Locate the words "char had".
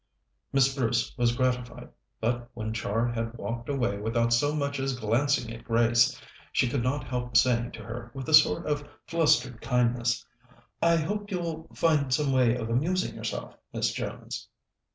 2.73-3.37